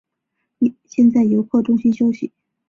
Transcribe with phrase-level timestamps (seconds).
[0.85, 2.31] 先在游客中心休息